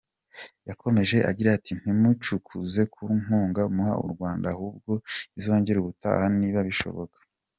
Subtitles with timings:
[0.69, 4.91] Yakomeje agira ati “Ntimwicuze ku nkunga muha u Rwanda ahubwo
[5.39, 7.17] izongerwe ubutaha niba bishoboka.